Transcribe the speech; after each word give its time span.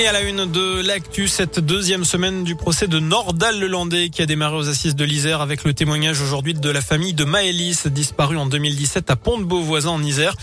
Et 0.00 0.06
à 0.06 0.12
la 0.12 0.22
une 0.22 0.50
de 0.50 0.80
l'actu, 0.80 1.28
cette 1.28 1.60
deuxième 1.60 2.06
semaine 2.06 2.42
du 2.42 2.56
procès 2.56 2.86
de 2.86 2.98
Nordal 2.98 3.60
Lelandais 3.60 4.08
qui 4.08 4.22
a 4.22 4.26
démarré 4.26 4.56
aux 4.56 4.70
assises 4.70 4.96
de 4.96 5.04
l'Isère 5.04 5.42
avec 5.42 5.62
le 5.62 5.74
témoignage 5.74 6.22
aujourd'hui 6.22 6.54
de 6.54 6.70
la 6.70 6.80
famille 6.80 7.12
de 7.12 7.24
Maëlys, 7.24 7.86
disparue 7.86 8.38
en 8.38 8.46
2017 8.46 9.10
à 9.10 9.16
Pont-de-Beauvoisin 9.16 9.90
en 9.90 10.02
Isère. 10.02 10.36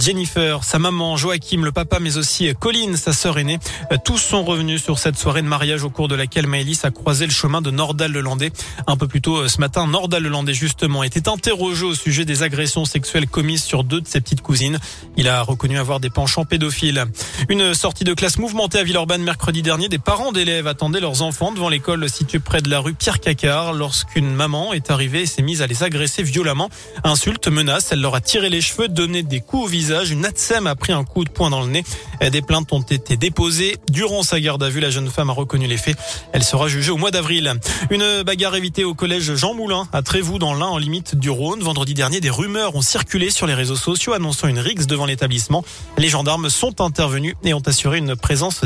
Jennifer, 0.00 0.64
sa 0.64 0.80
maman, 0.80 1.16
Joachim, 1.16 1.62
le 1.62 1.70
papa, 1.70 2.00
mais 2.00 2.16
aussi 2.16 2.52
Colline, 2.58 2.96
sa 2.96 3.12
sœur 3.12 3.38
aînée, 3.38 3.60
tous 4.04 4.18
sont 4.18 4.42
revenus 4.42 4.82
sur 4.82 4.98
cette 4.98 5.16
soirée 5.16 5.42
de 5.42 5.46
mariage 5.46 5.84
au 5.84 5.90
cours 5.90 6.08
de 6.08 6.16
laquelle 6.16 6.48
Maëlys 6.48 6.84
a 6.84 6.90
croisé 6.90 7.24
le 7.24 7.32
chemin 7.32 7.62
de 7.62 7.70
Nordal 7.70 8.10
Lelandais. 8.10 8.50
Un 8.88 8.96
peu 8.96 9.06
plus 9.06 9.20
tôt 9.20 9.46
ce 9.46 9.60
matin, 9.60 9.86
Nordal 9.86 10.24
Lelandais 10.24 10.54
justement 10.54 11.04
était 11.04 11.28
interrogé 11.28 11.84
au 11.84 11.94
sujet 11.94 12.24
des 12.24 12.42
agressions 12.42 12.84
sexuelles 12.84 13.28
commises 13.28 13.62
sur 13.62 13.84
deux 13.84 14.00
de 14.00 14.08
ses 14.08 14.20
petites 14.20 14.42
cousines. 14.42 14.80
Il 15.16 15.28
a 15.28 15.42
reconnu 15.42 15.78
avoir 15.78 16.00
des 16.00 16.10
penchants 16.10 16.44
pédophiles. 16.44 17.04
Une 17.48 17.74
sortie 17.74 18.02
de 18.02 18.12
classe 18.12 18.38
mouvementée 18.38 18.80
à 18.80 18.82
Villers 18.82 19.03
Mercredi 19.06 19.60
dernier, 19.60 19.88
des 19.88 19.98
parents 19.98 20.32
d'élèves 20.32 20.66
attendaient 20.66 20.98
leurs 20.98 21.20
enfants 21.20 21.52
devant 21.52 21.68
l'école 21.68 22.08
située 22.08 22.38
près 22.38 22.62
de 22.62 22.70
la 22.70 22.80
rue 22.80 22.94
Pierre 22.94 23.20
Cacard 23.20 23.74
lorsqu'une 23.74 24.34
maman 24.34 24.72
est 24.72 24.90
arrivée 24.90 25.22
et 25.22 25.26
s'est 25.26 25.42
mise 25.42 25.60
à 25.60 25.66
les 25.66 25.82
agresser 25.82 26.22
violemment. 26.22 26.70
Insulte, 27.04 27.48
menace, 27.48 27.92
elle 27.92 28.00
leur 28.00 28.14
a 28.14 28.22
tiré 28.22 28.48
les 28.48 28.62
cheveux, 28.62 28.88
donné 28.88 29.22
des 29.22 29.40
coups 29.40 29.64
au 29.64 29.66
visage. 29.66 30.10
Une 30.10 30.24
ATSEM 30.24 30.66
a 30.66 30.74
pris 30.74 30.94
un 30.94 31.04
coup 31.04 31.24
de 31.24 31.30
poing 31.30 31.50
dans 31.50 31.60
le 31.60 31.68
nez. 31.68 31.84
Des 32.32 32.40
plaintes 32.40 32.72
ont 32.72 32.80
été 32.80 33.16
déposées. 33.16 33.76
Durant 33.90 34.22
sa 34.22 34.40
garde 34.40 34.62
à 34.62 34.70
vue, 34.70 34.80
la 34.80 34.90
jeune 34.90 35.10
femme 35.10 35.28
a 35.28 35.34
reconnu 35.34 35.66
les 35.66 35.76
faits. 35.76 35.98
Elle 36.32 36.42
sera 36.42 36.66
jugée 36.66 36.90
au 36.90 36.96
mois 36.96 37.10
d'avril. 37.10 37.52
Une 37.90 38.22
bagarre 38.22 38.56
évitée 38.56 38.84
au 38.84 38.94
collège 38.94 39.34
Jean 39.34 39.54
Moulin 39.54 39.86
à 39.92 40.00
Trévoux 40.00 40.38
dans 40.38 40.54
l'Ain 40.54 40.66
en 40.66 40.78
limite 40.78 41.14
du 41.14 41.28
Rhône. 41.28 41.60
Vendredi 41.60 41.92
dernier, 41.92 42.20
des 42.20 42.30
rumeurs 42.30 42.74
ont 42.74 42.82
circulé 42.82 43.30
sur 43.30 43.46
les 43.46 43.54
réseaux 43.54 43.76
sociaux 43.76 44.14
annonçant 44.14 44.48
une 44.48 44.58
rixe 44.58 44.86
devant 44.86 45.04
l'établissement. 45.04 45.62
Les 45.98 46.08
gendarmes 46.08 46.48
sont 46.48 46.80
intervenus 46.80 47.34
et 47.44 47.54
ont 47.54 47.62
assuré 47.66 47.98
une 47.98 48.16
présence 48.16 48.64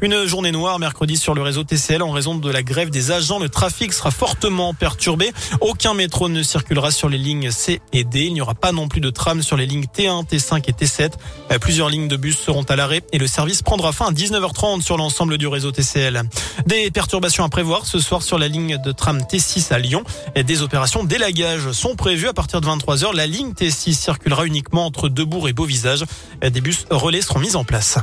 Une 0.00 0.26
journée 0.26 0.50
noire 0.50 0.78
mercredi 0.78 1.16
sur 1.16 1.34
le 1.34 1.42
réseau 1.42 1.62
TCL 1.62 2.02
en 2.02 2.10
raison 2.10 2.34
de 2.34 2.50
la 2.50 2.62
grève 2.62 2.90
des 2.90 3.10
agents. 3.10 3.38
Le 3.38 3.48
trafic 3.48 3.92
sera 3.92 4.10
fortement 4.10 4.74
perturbé. 4.74 5.32
Aucun 5.60 5.94
métro 5.94 6.28
ne 6.28 6.42
circulera 6.42 6.90
sur 6.90 7.08
les 7.08 7.18
lignes 7.18 7.50
C 7.50 7.80
et 7.92 8.04
D. 8.04 8.24
Il 8.24 8.34
n'y 8.34 8.40
aura 8.40 8.54
pas 8.54 8.72
non 8.72 8.88
plus 8.88 9.00
de 9.00 9.10
tram 9.10 9.42
sur 9.42 9.56
les 9.56 9.66
lignes 9.66 9.84
T1, 9.84 10.26
T5 10.26 10.62
et 10.68 10.72
T7. 10.72 11.12
Plusieurs 11.60 11.88
lignes 11.88 12.08
de 12.08 12.16
bus 12.16 12.38
seront 12.38 12.62
à 12.62 12.76
l'arrêt 12.76 13.02
et 13.12 13.18
le 13.18 13.26
service 13.26 13.62
prendra 13.62 13.92
fin 13.92 14.06
à 14.06 14.12
19h30 14.12 14.82
sur 14.82 14.96
l'ensemble 14.96 15.38
du 15.38 15.46
réseau 15.46 15.70
TCL. 15.70 16.22
Des 16.66 16.90
perturbations 16.90 17.44
à 17.44 17.48
prévoir 17.48 17.86
ce 17.86 17.98
soir 17.98 18.22
sur 18.22 18.38
la 18.38 18.48
ligne 18.48 18.78
de 18.82 18.92
tram 18.92 19.18
T6 19.18 19.72
à 19.72 19.78
Lyon. 19.78 20.02
Des 20.34 20.62
opérations 20.62 21.04
d'élagage 21.04 21.72
sont 21.72 21.94
prévues 21.94 22.28
à 22.28 22.32
partir 22.32 22.60
de 22.60 22.66
23h. 22.66 23.14
La 23.14 23.26
ligne 23.26 23.52
T6 23.52 23.92
circulera 23.92 24.46
uniquement 24.46 24.86
entre 24.86 25.08
Debourg 25.08 25.48
et 25.48 25.52
Beauvisage. 25.52 26.04
Des 26.42 26.60
bus 26.60 26.86
relais 26.90 27.22
seront 27.22 27.40
mis 27.40 27.56
en 27.56 27.64
place. 27.64 27.98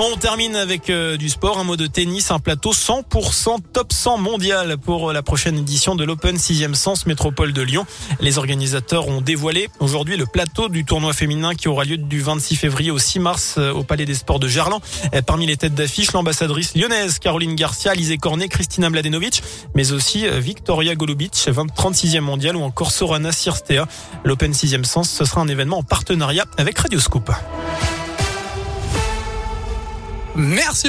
On 0.00 0.16
termine 0.16 0.56
avec 0.56 0.90
euh, 0.90 1.16
du 1.16 1.28
sport, 1.28 1.58
un 1.58 1.64
mot 1.64 1.76
de 1.76 1.86
tennis, 1.86 2.32
un 2.32 2.40
plateau 2.40 2.72
100% 2.72 3.58
top 3.72 3.92
100 3.92 4.18
mondial 4.18 4.76
pour 4.76 5.12
la 5.12 5.22
prochaine 5.22 5.56
édition 5.56 5.94
de 5.94 6.02
l'Open 6.02 6.36
6e 6.36 6.74
Sens 6.74 7.06
Métropole 7.06 7.52
de 7.52 7.62
Lyon. 7.62 7.86
Les 8.18 8.36
organisateurs 8.36 9.06
ont 9.06 9.20
dévoilé 9.20 9.68
aujourd'hui 9.78 10.16
le 10.16 10.26
plateau 10.26 10.68
du 10.68 10.84
tournoi 10.84 11.12
féminin 11.12 11.54
qui 11.54 11.68
aura 11.68 11.84
lieu 11.84 11.96
du 11.96 12.20
26 12.20 12.56
février 12.56 12.90
au 12.90 12.98
6 12.98 13.20
mars 13.20 13.54
euh, 13.58 13.72
au 13.72 13.84
Palais 13.84 14.04
des 14.04 14.14
Sports 14.14 14.40
de 14.40 14.48
Gerland. 14.48 14.82
Parmi 15.26 15.46
les 15.46 15.56
têtes 15.56 15.76
d'affiche, 15.76 16.10
l'ambassadrice 16.10 16.74
lyonnaise 16.74 17.20
Caroline 17.20 17.54
Garcia, 17.54 17.94
Lisée 17.94 18.18
Cornet, 18.18 18.48
Christina 18.48 18.90
Mladenovic, 18.90 19.44
mais 19.76 19.92
aussi 19.92 20.26
euh, 20.26 20.40
Victoria 20.40 20.96
Golubic, 20.96 21.34
36e 21.34 22.20
mondial 22.20 22.56
ou 22.56 22.62
encore 22.62 22.90
Sorana 22.90 23.30
Sirstea. 23.30 23.86
L'Open 24.24 24.50
6e 24.50 24.82
Sens, 24.82 25.08
ce 25.08 25.24
sera 25.24 25.40
un 25.40 25.48
événement 25.48 25.78
en 25.78 25.82
partenariat 25.84 26.46
avec 26.58 26.80
Radioscoop. 26.80 27.30
Merci 30.36 30.82